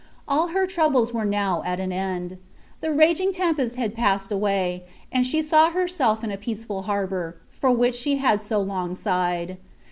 All 0.27 0.47
her 0.47 0.65
troubles 0.65 1.13
were 1.13 1.25
now 1.25 1.61
at 1.63 1.79
an 1.79 1.91
end. 1.91 2.39
The 2.79 2.91
raging 2.91 3.31
tem 3.31 3.53
pest 3.53 3.75
had 3.75 3.93
passed 3.93 4.31
away, 4.31 4.85
and 5.11 5.27
she 5.27 5.43
saw 5.43 5.69
herself 5.69 6.23
in 6.23 6.31
a 6.31 6.37
peace 6.37 6.65
fol 6.65 6.81
harbour, 6.81 7.37
for 7.51 7.69
which 7.71 7.93
she 7.93 8.15
had 8.17 8.41
so 8.41 8.59
long 8.61 8.95
sighed. 8.95 9.57